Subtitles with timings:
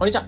[0.00, 0.24] こんにちは。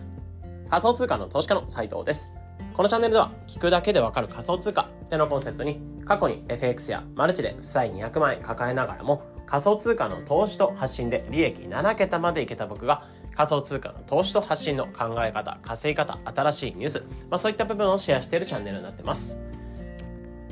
[0.69, 2.37] 仮想通貨の投資家の斉藤です。
[2.75, 19.41] このチャンネルでは、聞くだけでわかる仮想通貨ってのコンセプトに、過去に FX やマルチで負債200万円抱えながらも、仮想通貨の投資と発信で利益7桁までいけた僕が、仮想通貨の投資と発信の考え方、稼ぎ方、新しいニュース、まあそういった部分をシェアしているチャンネルになってます。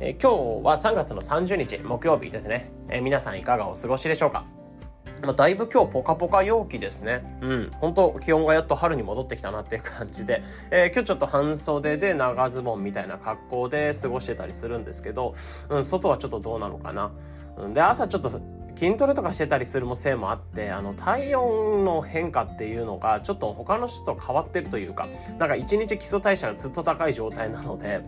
[0.00, 4.46] え、今日は3月の30日木曜日ですね、え、皆さんいかがお過ごしでしょうか？
[5.22, 7.22] まあ、だいぶ今日ポカポカ陽気ですね。
[7.40, 7.70] うん。
[7.80, 15.34] 本当気温がやっと春に戻ってきたなっていう感じで、えー、今日ちょっと半袖で長ズボンみたいな格好で過ごしてたりするんですけど、
[15.68, 17.12] うん、外はちょっとどうなのかな。
[17.58, 18.30] うん、で、朝ちょっと
[18.80, 25.06] 筋トレとかしてたりするもせいもあってあの体温の変化っていうのがちょっと他の人と変わってるというか
[25.38, 28.00] なんか一日基礎代謝がずっと高い状態なので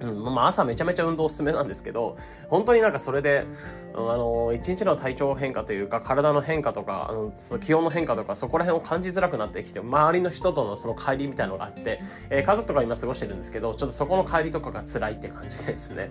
[0.00, 2.16] うん、まあ朝めちゃめちゃ運動おすすめなんですけど、
[2.48, 3.46] 本当になんかそれで、
[3.94, 16.10] あの、一日の体調変化というか、体の変化とか、あの、気温の変化とか、そこら辺を感じづらくなってきて、周りの人とのその帰りみたいなのがあって、えー、家族とか今過ごしてるんですけど、ちょっとそこの帰りとかが辛いって感じですね。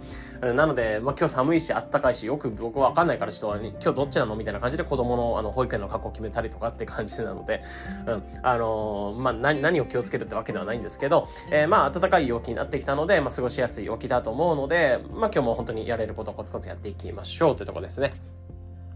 [0.54, 7.62] なので、まあ今日寒いし、あったかいし、よく僕わかんないからちょっと今日どっちなのみたいな感じで子供のあの保育園の格好決めたりとかって感じなので、
[8.08, 18.14] うん、あのー、まあ何、何を気をつけるってわけではないんですけど、えー、まあ暖かい陽気になってきたので、まあ過ごしやすい陽気だと思うので、まあ今日も本当にやれることをコツコツやっていきましょうというとこですね。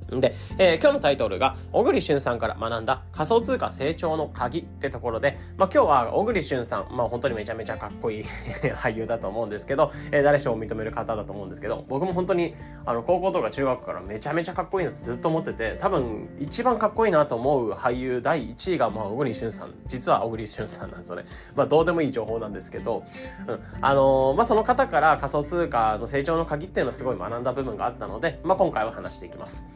[0.10, 8.24] で、えー、今日のタイトルが、小栗旬さんから学んだ仮想通貨成長の鍵ってところで、まあ今日は小栗旬さん、まあ本当にめちゃめちゃかっこいい
[8.74, 21.26] 俳優だと思うんですけど、えー、誰しも認める方だと思うんですけど、僕も本当に、あの、高校とか中学からめちゃめちゃかっこいいなってずっと思ってて、多分一番かっこいいなと思う俳優第1位が、まあ小栗旬さん、実は小栗旬さんなんですよね。
[21.56, 23.04] まあどうでもいい情報なんですけど、
[23.48, 29.68] うん、あのー、まあその方から仮想通貨の成長の鍵っていうのをすごい学んだ部分があったので、まあ今回は話していきます。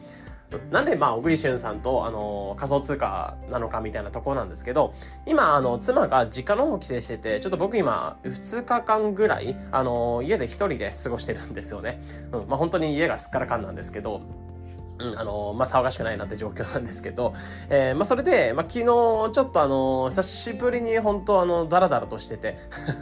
[0.70, 4.92] なんでまあ小栗旬さんとあの仮想通貨なのかみたいなところなんですけど
[5.26, 11.98] 今あの妻が実家の方帰省しててちょっと僕今2日間ぐらいあの家で一人で過ごしてるんですよね。
[12.32, 14.22] うん、まあ本当に家がすっからかんなんですけど
[14.98, 17.34] うん、あの、まあ、騒がしくないなって状況なんですけど、
[17.70, 22.58] えー、まあ、それで、まあ、昨日、ちょっとあの、久しぶりに本当あの、ダラダラとしてて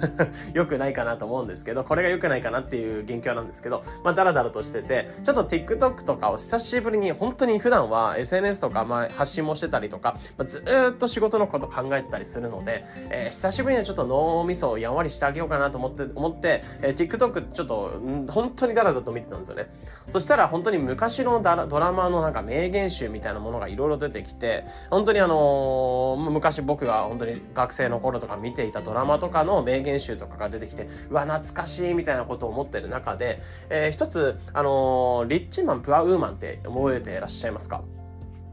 [0.54, 10.62] 良くないかなと思うんですけど、これが良くないかなっていう元況なんですけど、まあ、ダラダラとしてて、ちょっと TikTok とかを久しぶりに、本当に普段は SNS とか、まあ、発信もしてたりとか、まあ、ず
[10.92, 19.70] っと仕事のこと考えてたりするので、えー、久しぶりにはちょっと脳みそをやんわりしてあげようかなと思って、思って、えー、TikTok ちょっと、本当にダラダラと見てたんですよね。
[20.10, 37.82] そしたら本当に昔のドララマのなんか名言集みたいなものがいろいろ出てきて、本当にあのー、昔僕が本当に学生の頃とか見ていたドラマとかの名言集とかが出てきて、うわ、懐かしいみたいなことを思ってる中で、えー、一つ、あのー、リッチマン、プアウーマンって覚えていらっしゃいますか、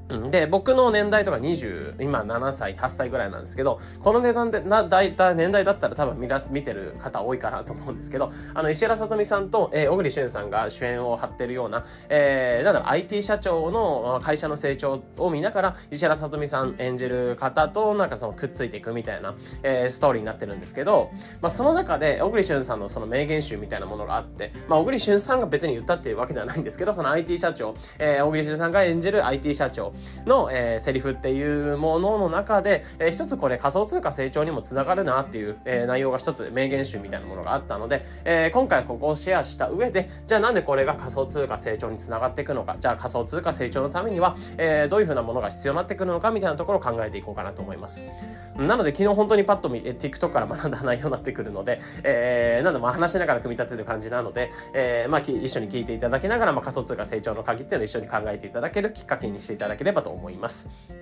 [0.08, 29.92] で、僕の年代とか20、今7歳、8歳ぐらいなんですけど、この値段で、な、だいたい年代だったら多分見ら、見てる方多いかなと思うんですけど、あの、石原さとみさんと、えー、小栗旬さんが主演を張ってるような、えー、なんだろう、IT 社長の会社の成長を見ながら、石原さとみさん演じる方と、なんかそのくっついていくみたいな、えー、ストーリーになってるんですけど、まあ、その中で、小栗旬さんのその名言集みたいなものがあって、まあ、小栗旬さんが別に言ったっていうわけではないんですけど、その IT 社長、えー、小栗旬さんが演じる IT 社長
[30.26, 48.06] の、えー、セリフっていうものの中で、えー、一つこれ仮想通貨成長にもつながるなっていう、えー、内容が一つ名言集みたいなものがあったので、えー、今回ここをシェアした上で、じゃあなんでこれが仮想通貨成長につながっていくのか、じゃあ仮想通貨成長のためには、えー、どういうふうなものが必要になってくるのかみたいなところを考えていこうかなと思います。
[48.58, 60.94] なので昨日本当にパッと見、え TikTok から学んだ内容になってくるので、えー、なんで話しながら組み立てる感じなので、えー、まあ一緒に聞いていただきながら、まあ仮想通貨成長の鍵っていうのを一緒に考えていただけるきっかけにしていただければと思います。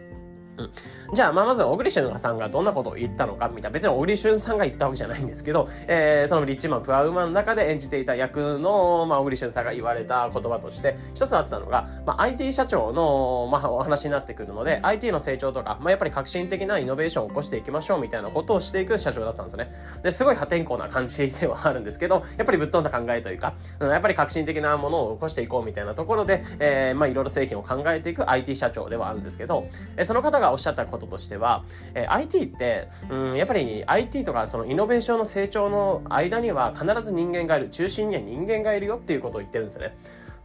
[0.58, 0.72] うん、
[1.14, 19.72] じゃあ、まあ、まず、小栗旬さんがどんなことを言ったのか、みたいな、別に小栗旬さんが言ったわけじゃないんですけど、えー、そのリッチマン、プアウマンの中で演じていた役の、まあ、小栗旬さんが言われた言葉として、一つあったのが、まあ、IT 社長の、まあ、お話になってくるので、IT の成長とか、まあ、やっぱり革新的なイノベーションを起こしていきましょう、みたいなことをしていく社長だったんですね。
[20.04, 31.64] で、すごい破天荒な感じではあるんですけど、やっぱりぶっ飛んだ考えというか、うん、やっぱり革新的なものを起こしていこうみたいなところで、えー、まあ、いろいろ製品を考えていく IT 社長ではあるんですけど、えー、その方ががおっしゃったこととしては、
[31.94, 39.96] えー、IT って、うん、やっぱり IT とかそのイノベーションの成長の間には必ず人間がいる、中心には人間がいるよっていうことを言ってるんですね。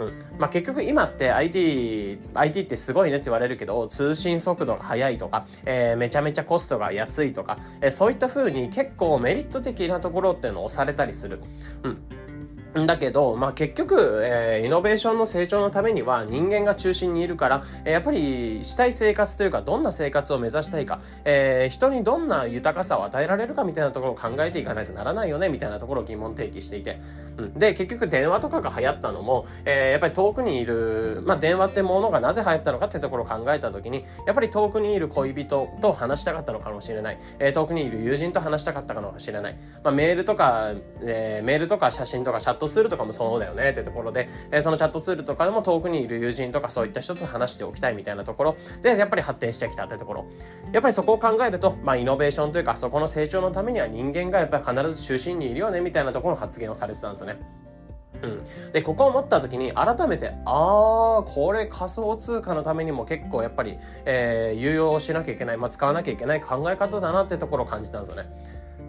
[0.01, 0.09] うん。
[0.39, 11.41] まあ、結局今って IT、IT ってすごいねって言われるけど、通信速度が速いとか、えー、めちゃめちゃコストが安いとか、えー、そういった風に結構メリット的なところっていうのを押されたりする。
[11.85, 12.03] うん。
[12.75, 27.01] だけど、まあ、結局、えー、イノベーションの成長のためには人間が中心にいるから、えー、やっぱりしたい生活というか、どんな生活を目指したいか、えー、人にどんな豊かさを与えられるかみたいなところを考えていかないとならないよね、みたいなところを疑問提起していて。
[27.39, 37.19] うん、で、結局電話とかが流行ったのも、えー、やっぱり遠くにいる、まあ、電話ってものがなぜ流行ったのかってところを考えたときに、やっぱり遠くにいる恋人と話したかったのかもしれない。
[37.41, 39.59] えー、遠くにいる友人と話したかったかもしれない。
[39.83, 40.71] まあ、メールとか、
[41.03, 50.27] えー、メールとか写真とかチャットトツールとかもそうだよねってところで、えー、そのチャットツールとかでも遠くにいる友人とかそういった人と話しておきたいみたいなところで、やっぱり発展してきたってところ。
[50.73, 57.41] やっぱりそこを考えると、まあ、イノベーションというか、そこの成長のためには人間がやっぱり必ず中心にいるよねみたいなところの発言をされてたんですよね。
[58.23, 68.31] うん、でここを思った時に改めてああこれ仮想通貨のためにも結構やっぱり、えー、有用しなきゃいけない、まあ、使わなきゃいけない考え方だなってところを感じたんですよね。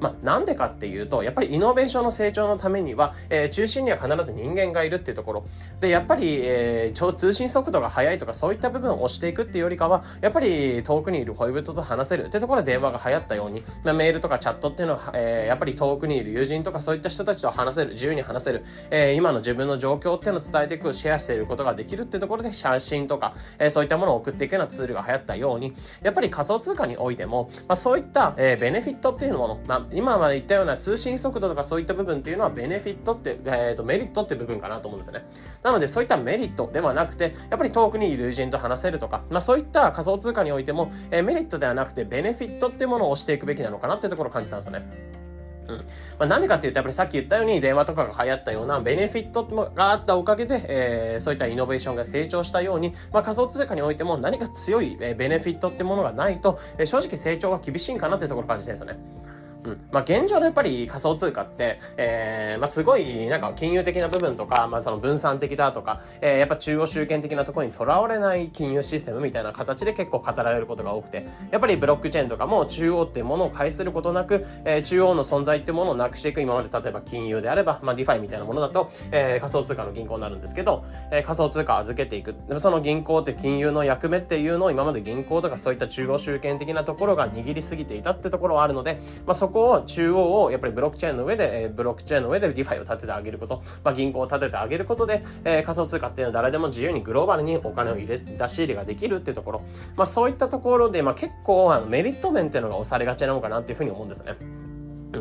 [0.02, 5.46] まあ、なんでかっていうと、やっぱりイノベーションの成長のためには、えー、中心には必ず人間がいるっていうところ。
[5.80, 35.26] で、やっぱり、えー、通信速度が速いとかそういった部分を押していくっていうよりかは、やっぱり遠くにいる恋人と話せるってところで電話が流行ったように、まあ、メールとかチャットっていうのは、えー、やっぱり遠くにいる友人とかそういった人たちと話せる、自由に話せる、えー、今の自分の状況っていうのを伝えていく、シェアしていることができるってところで写真とか、えー、そういったものを送っていくようなツールが流行ったように、やっぱり仮想通貨においても、まあ、そういった、えー、ベネフィットっていうもの、まあ、今まで言ったような通信速度とかそういった部分っていうのはベネフィットって、えー、とメリットって部分かなと思うんですね。
[35.64, 45.22] なのでそういったメリットではなくて、やっぱり遠くにいる友人と話せるとか、まあそういった仮想通貨においても、えー、メリットではなくてベネフィットってものを押していくべきなのかなってところを感じたんですよね。
[45.68, 45.84] うんま
[46.20, 49.44] あ、なんでかっていうと、やっぱりさっき言ったように電話とかが流行ったようなベネフィット
[49.74, 59.41] があったおかげで、えー、そういったイノベーションが成長したように、まあ、仮想通貨においても何か強いベネフィットってものがないと、えー、正直成長が厳しいんかなってところ感じてるんですよね。
[59.64, 59.78] うん。
[59.92, 82.34] まあ、現状のやっぱり仮想通貨って、えー、まあ、すごい、なんか金融的な部分とか、まあ、その分散的だとか、えー、やっぱ中央集権的なところにとらわれない金融システムみたいな形で結構語られることが多くて、やっぱりブロックチェーンとかも中央っていうものを介することなく、えー、中央の存在っていうものをなくしていく今まで例えば金融であれば、まあ、 DeFi みたいなものだと、えー、仮想通貨の銀行になるんですけど、えー、仮想通貨預けていく。
[82.48, 99.62] でもその銀行って金融の役目っていうのを今まで銀行とかそういった中央集権的なところが握りすぎていたってところはあるので、まあ、そこを中央をやっぱりブロックチェーンの上で、えー、ブロックチェーンの上で DeFi を立ててあげること、まあ、銀行を立ててあげることで、えー、仮想通貨っていうのは誰でも自由にグローバルにお金を入れ、出し入れができるっていうところ、
[99.96, 104.36] まあ、そういったところで、まあ、結構あのメリット面っていうのが押されがちなのかなっていうふうに思うんですね。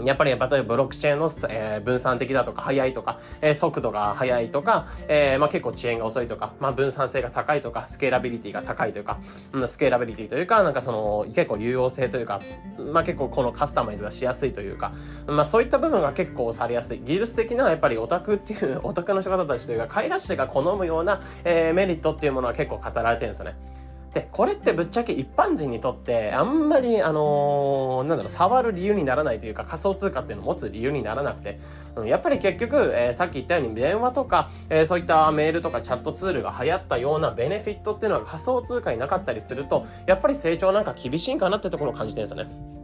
[0.05, 9.19] やっぱり、例えばブロックチェーンの、えー、分散的だとか、速いとか、えー、速度が速いとか、えー、まあ結構遅延が遅いとか、まあ分散性が高いとか、スケーラビリティが高いというか、
[9.67, 12.41] スケーラビリティというか、なんかその、結構有用性というか、
[12.79, 14.93] まあ結構このカスタマイズがしやすいというか、
[15.27, 17.01] まあそういった部分が結構されやすい。
[17.01, 23.80] 技術的なやっぱりオタクっていう、オタクの人方たちというか、開発者が好むような、えー、メリットっていうものは結構語られてるんですよね。
[24.13, 31.61] で、これってぶっちゃけ一般人にとって、あんまり、あのー、なんだろう、触る理由にならないというか、仮想通貨っていうのを持つ理由にならなくて、
[31.95, 42.80] うん、やっぱり結局、えー、さっき言ったように電話とか、えー、そういったメールとかチャットツールが流行ったようなベネフィットっていうのは仮想通貨になかったりすると、やっぱり成長なんか厳しいんかなってところを感じてるんですよね。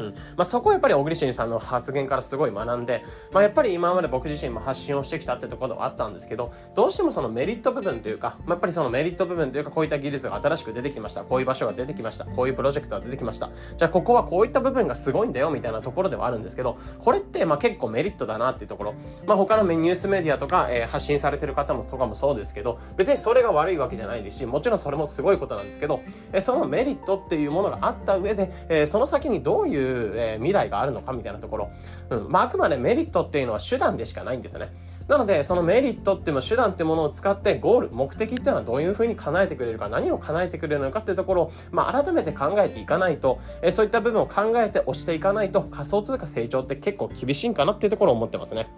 [0.00, 0.14] うん。
[0.36, 11.22] まあ、そこはやっぱり小栗旬さんの発言からすごい学んで、まあ、やっぱり今まで僕自身も発信をしてきたってところはあったんですけど、どうしてもそのメリット部分というか、まあ、やっぱりそのメリット部分というか、こういった技術が新しく出てきました。
[11.22, 12.24] こういう場所が出てきました。
[12.24, 13.50] こういうプロジェクトが出てきました。
[13.76, 18.94] じゃあ、ここはこういった部分がすごいんだよ、みたいなところではあるんですけど、これってまあ結構メリットだなっていうところ。
[19.26, 26.00] まあ、他のニュースメディアとか、えー、発信されてる方もとかもそうですけど、別にそれが悪いわけじゃないですし、もちろんそれもすごいことなんですけど、
[26.32, 31.70] えー、そのメリットっていうものがあった上で、えー、その先にどういういう、えー、未来があるのかみたいなところ。
[32.10, 32.28] うん。
[32.30, 34.72] まあ、あくまでメリットっていうのは手段でしかないんですよね。
[35.08, 48.68] なので、そのメリットっていうの手段ってものを使ってゴール、目的っていうのはどういうふうに叶えてくれるか、何を叶えてくれるのかっていうところを、まあ、改めて考えていかないと、えそういった部分を考えて押していかないと仮想通貨成長って結構厳しいんかなっていうところを思ってますね。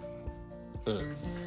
[0.86, 1.41] うん。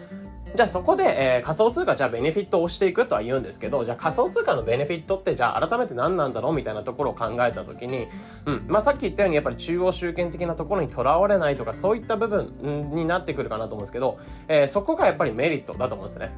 [0.55, 8.07] じゃあそこで、えー、仮想通貨じゃあベネフィットを押していくとは言うんですけど、じゃあ仮想通貨のベネフィットってじゃあ改めて何なんだろうみたいなところを考えたときに、
[8.45, 16.31] うん、まあさっき言ったようにやっぱり中央集権的なところにとらわれないとかそういった部分になってくるかなと思うんですけど、えー、そこがやっぱりメリットだと思うんですね。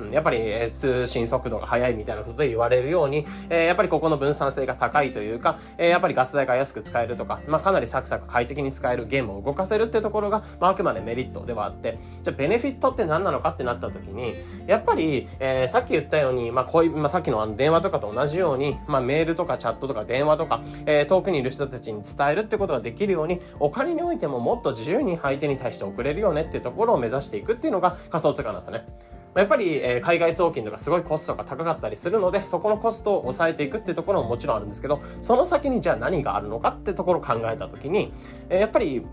[0.00, 0.38] うん、やっぱり
[0.68, 14.34] 通信速度が速いみたいなことで言われるように、えー、やっぱりここの分散性が高いというか、えー、やっぱりガス代が安く使えるとか、まあ、かなりサクサク快適に使えるゲームを動かせるってところが、まあ、あくまでメリットではあって、じゃあベネフィットって何なのかってなった時に、
[14.66, 28.86] やっぱり、えー、さっき言ったように、まあ、こういう、まあ、さっきのあの電話とかと同じように、まあ、メールとかチャットとか電話とか、えー、遠くにいる人たちに伝えるってことができるように、お金においてももっと自由に相手に対して送れるよねっていうところを目指していくっていうのが仮想通貨なんですね。
[29.34, 38.12] やっぱり、え、海外送金とかすごいコストが高かったりするので、そこのコストを抑えていくってところももちろんあるんですけど、その先にじゃあ何があるのかってところを考えたときに、
[38.48, 39.04] え、やっぱり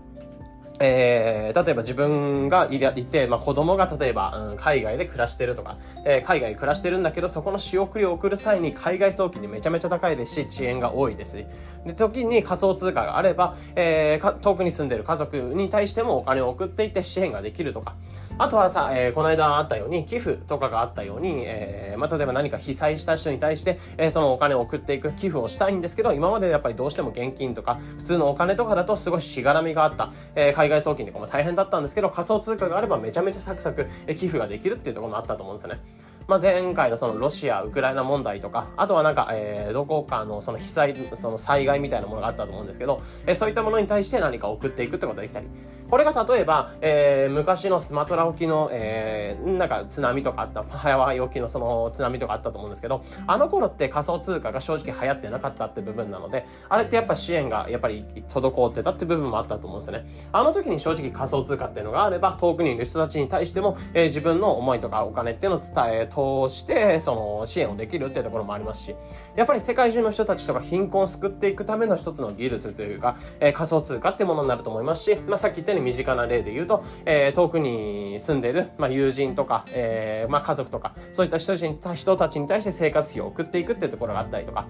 [0.80, 11.44] えー、例えば自分がいて、まあ、子供が例えば、うん、海外で暮らしてるとか、えー、海外で暮らしてるんだけど、そこの仕送りを送る際に海外送金でめちゃめちゃ高いですし、遅延が多いです
[11.84, 17.96] で、時に仮想通貨があれば、えー、遠くに住んでる家族に対してもお金を送っていて支援ができるとか、
[18.38, 35.80] あとはさ、えー、この間あったように、寄付とかがあったように、えー、まあ、例えば何か被災した人に対して、えー、そのお金を送っていく寄付をしたいんですけど、今までやっぱりどうしても現金とか、普通のお金とかだとすごいしがらみがあった、え、海外送金とかも大変だったんですけど、仮想通貨があればめちゃめちゃサクサク、え寄付ができるっていうところもあったと思うんですよね。
[36.28, 45.46] まあ、前回のそのロシア、ウクライナ問題とか、あとはなんか、えー、どこかのその被災、その災害みたいなものがあったと思うんですけど、えー、そういったものに対して何か送っていくってことができたり。
[45.88, 60.06] これが例えば、えー、昔のスマトラ沖の、えー、なんか津波とかあった、ハワイ沖のその津波とかあったと思うんですけど、あの頃って仮想通貨が正直流行ってなかったって部分なので、あれってやっぱ支援がやっぱり滞ってたって部分もあったと思うんですよね。
[60.30, 68.96] あの時に正直仮想通貨っていうのがあれば、遠くにいる人たちに対しても、えー、自分の思いとかお金っていうのを伝え、通して、その支援をできるっていうところもありますし、
[69.36, 84.66] やっぱり世界中の人たちとか貧困を救っていくための一つの技術というか、えー、仮想通貨ってものになると思いますし、まあ、さっき言ったように身近な例で言うと、えー、遠くに住んでる、まあ、友人とか、えー、まあ、家族とか、そういった人たちに対して生活費を送っていくっていうところがあったりとか、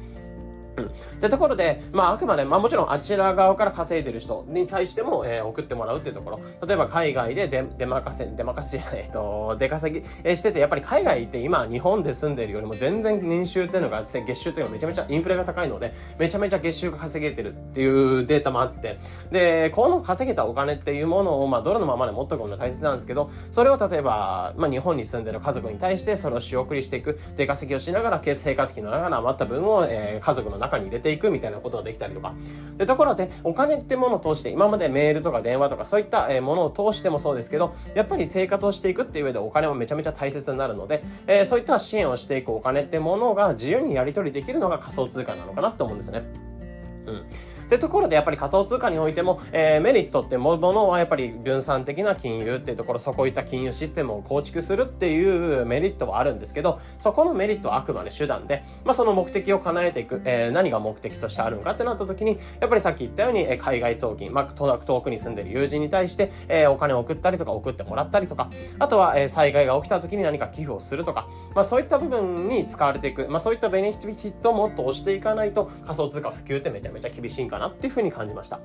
[0.82, 0.88] うん。
[0.88, 6.40] ってところで、まあ、あくまで、まあ、もちろんあちら側から稼いでる人に対しても、えー、送ってもらうっていうところ。
[6.66, 18.99] 例えば、海外で出、出任せ、出任せじゃない、えっと、出稼ぎ、えー、してて、やっぱり海外って今、日本で住んでるよりも全然年収っていうのが、月収っていうのがめちゃめちゃインフレが高いので、めちゃめちゃ月収が稼げてるっていうデータもあって、
[19.30, 32.34] で、この稼げたお金っていうものを、まあ、ドルのままで持っとくのが大切なんですけど、それを例えば、まあ、日本に住んでる家族に対して、それを仕送りしていく、出稼ぎをしながら、生活費の中の余った分を、えー、家族の中中に入れていくみたいなことができたりとか。
[32.76, 46.22] で、ところで、お金ってものを通して、今までメールとか電話とかそういったものを通してもそうですけど、やっぱり生活をしていくっていう上でお金もめちゃめちゃ大切になるので、えー、そういった支援をしていくお金ってものが自由にやり取りできるのが仮想通貨なのかなって思うんですね。
[47.06, 47.26] うん。
[47.68, 68.48] ってところでやっぱり仮想通貨においても、えー、メリットってものはやっぱり分散的な金融っていうところ、そこいった金融システムを構築するっていうメリットはあるんですけど、そこのメリットはあくまで手段で、まあその目的を叶えていく、えー、何が目的としてあるのかってなった時に、やっぱりさっき言ったように、えー、海外送金、まあ遠くに住んでる友人に対して、えー、お金を送ったりとか送ってもらったりとか、
[68.78, 78.61] あとは、えー、災害が起きた時に何か寄付をするとか、まあそういった部分に使われていく、まあそういったベネフィットをもっと押していかないと仮想通貨普及ってめちゃめちゃ厳しいんかなっていうふうに感じました。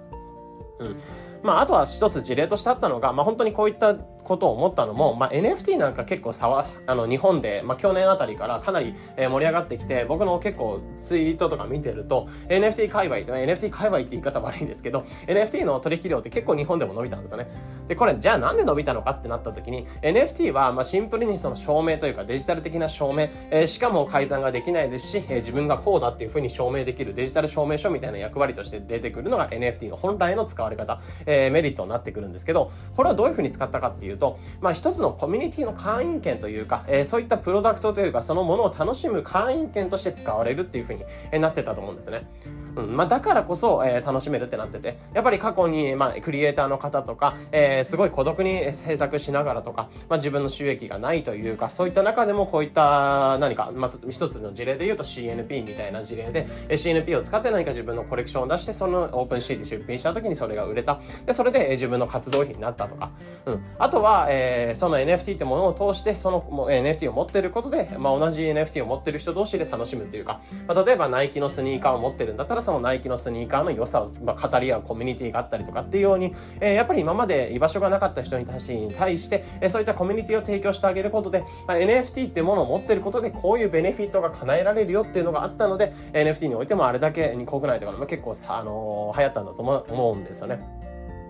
[0.80, 0.98] うん。
[1.44, 17.48] まあ、あとは一つ事例としてあったのが、まあ、本当にこういったことを思ったのも、まあ、NFT なんか結構さわ、あの、日本で、まあ、去年あたりからかなり、えー、盛り上がってきて、僕の結構ツイートとか見てると、NFT 界隈、NFT 界隈って言い方悪いんですけど、NFT の取引量って結構日本でも伸びたんですよね。
[17.88, 41.04] で、これ、じゃあなんで伸びたのかってなった時に、NFT は、まあ、シンプルにその証明というかデジタル的な証明、えー、しかも改ざんができないですし、えー、自分がこうだっていうふうに証明できるデジタル証明書みたいな役割として出てくるのが NFT の本来の使われ方、えー、メリットになってくるんですけど、これはどういうふうに使ったかっていうと、まあ、一つのコミュニティの会員権というか、えー、そういったプロダクトというか、そのものを楽しむ会員権として使われるっていうふうに
[41.40, 42.28] なってたと思うんですね。
[42.76, 42.98] うん。
[42.98, 61.00] まあ、だからこそ、えー、楽しめるってなってて、やっぱり過去に、まあ、クリエイターの方とか、えー、すごい孤独に制作しながらとか、まあ、自分の収益がないというか、そういった中でもこういった何か、まあ、一つの事例で言うと CNP みたいな事例で、え CNP を使って何か自分のコレクションを出して、そのオープンシーで出品した時にそれが売れた。
[61.26, 63.12] で、それでえ自分の活動費になったとか、
[63.46, 63.64] うん。
[63.80, 90.84] あとは、えー、その NFT ってものを通して、その NFT を持ってることで、まあ、同じ NFT を持ってる人同士で楽しむっていうか、まあ、例えばナイキのスニーカーを持ってるんだったら、そのナイキのスニーカーの良さを、まあ、語り合うコミュニティがあったりとかっていうように、えー、やっぱり今まで居場所がなかった人に対して、えー、そういったコミュニティを提供してあげることで、まあ、NFT ってものを持ってることでこういうベネフィットが叶えられるよっていうのがあったので、NFT においてもあれだけに国内とか、まあ、結構さ、あのー、流行ったんだと思うんですよね。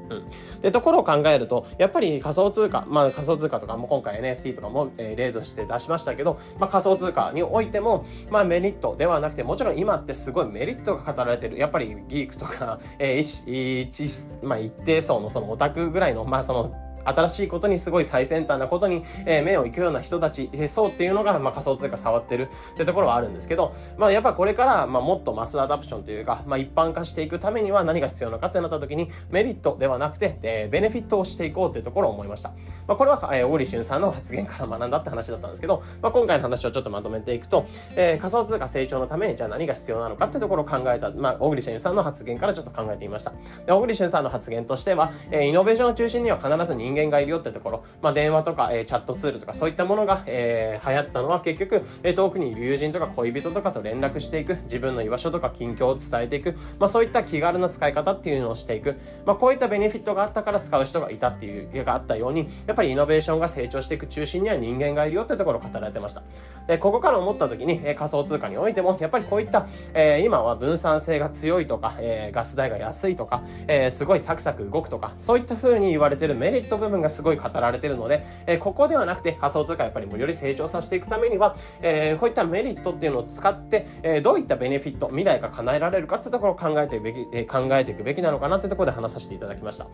[0.10, 0.62] うん。
[0.62, 11.58] で、ところを考えると、やっぱり仮想通貨、まあ仮想通貨とかも今回 NFT とかも、えー、例として出しましたけど、まあ仮想通貨においても、まあメリットではなくて、もちろん今ってすごいメリットが語られてる。
[11.58, 32.50] やっぱりギークとか、えー、一、まあ一定層のそのオタクぐらいの、まあその、新しいことにすごい最先端なことに、えー、目を行くような人たち、えー、そうっていうのが、まあ、仮想通貨触ってるってところはあるんですけど、まあ、やっぱこれから、まあ、もっとマスアダプションというか、まあ、一般化していくためには何が必要なのかってなった時に、メリットではなくて、えー、ベネフィットをしていこうっていうところを思いました。
[32.88, 43.34] まあ、これは、えー、小栗旬さんの発言から学んだって話だったんですけど、まあ、今回の話をちょっとまとめていくと、えー、仮想通貨成長のためにじゃあ何が必要なのかってところを考えた、まあ、小栗旬さんの発言からちょっと考えてみました。
[43.66, 58.96] で小栗旬さんの発言としては、えー、イノベーションの中心には必ず人間がいるよってところ、まあ、電話とか、えー、チャットツールとかそういったものが、えー、流行ったのは結局、えー、遠くにいる友人とか恋人とかと連絡していく、自分の居場所とか近況を伝えていく、まあ、そういった気軽な使い方っていうのをしていく、
[59.26, 64.08] まあ、こういったベネフィットがあったから使う人がいたっていう、があったように、やっぱりイノベーションが成長していく。
[64.08, 66.24] 中心には人間がいるよってところを語られてました。
[66.68, 89.88] で、ここから思った時に、えー、仮想通貨においても、やっぱりこういった、えー、今は分散性が強いとか、えー、ガス代が安いとか、えー、すごいサクサク動くとか、そういった風に言われてるメリット部分がすごい語られてるので、え、ここではなくて仮想通貨やっぱりもうより成長させていくためには、え、こういったメリットっていうのを使って、え、どういったベネフィット、未来が叶えられるかってところを考えていくべき、え、考えていくべきなのかなってところで話させていただきました。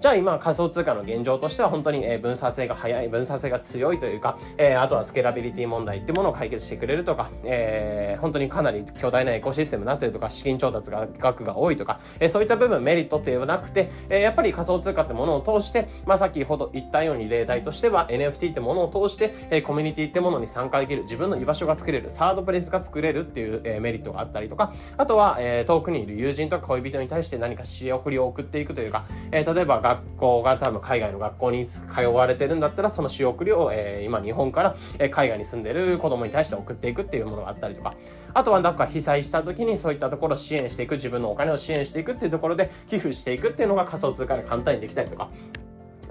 [0.00, 37.94] じゃあ今仮想通貨の現状としては本当に、え分散性が早い、分散性が強いというか、えー、あとはスケラビリティ問題ってものを解決してくれるとか、えー、本当にかなり巨大なエコシステムになってるとか、資金調達が額が多いとか、えー、そういった部分メリットっていうのはなくて、えー、やっぱり仮想通貨ってものを通して、まあさっきほど言ったように例題としては NFT ってものを通して、えー、コミュニティってものに参加できる、自分の居場所が作れる、サードプレイスが作れるっていう、えー、メリットがあったりとか、あとは、えー、遠くにいる友人とか恋人に対して何か仕送りを送っていくというか、えー、例えば学校が多分海外の学校に通われてるんだったら、その仕送りを、えー、今日本から、え、海外に住んでる子供に対して送っていくっていうものがあったりとか、
[38.32, 45.28] あとはなんか被災した時にそういったところを支援していく、自分のお金を支援していくっていうところで寄付していくっていうのが仮想通貨で簡単にできたりとか、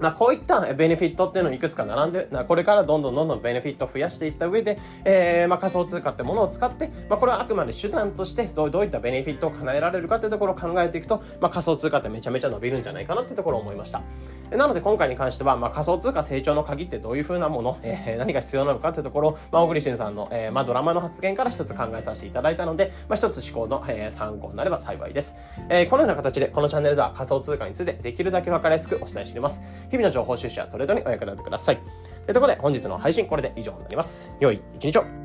[0.04, 14.02] まあ、こういったベネフィットっていうのをいくつか並んで、これからどんどんどんどんベネフィットを増やしていった上で、えー、まあ仮想通貨ってものを使って、まあ、これはあくまで手段としてどういったベネフィットを叶えられるかっていうところを考えていくと、まあ、仮想通貨ってめちゃめちゃ伸びるんじゃないかなっていうところを思いました。
[14.50, 25.36] なので今回に関しては、まあ、仮想通貨成長の鍵ってどういう風なもの、えー、何が必要なのかっていうところを、まあ、小栗旬さんの、えー、まあ、ドラマの発言から一つ考えさせていただいたので、まあ、一つ思考の、えー、参考になれば幸いです。
[25.70, 29.62] えー、このような形でこのチャンネルでは仮想通貨についてできるだけ分かりやすくお伝えしています。
[29.94, 31.76] 日々の情報収集はトレードにお役立てください。
[31.76, 34.36] ということで本日の配信これで以上になります。
[34.40, 35.23] 良い一日を